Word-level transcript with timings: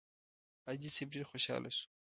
حاجي 0.65 0.89
صیب 0.95 1.07
ډېر 1.13 1.23
خوشاله 1.31 1.69
شو. 1.77 1.85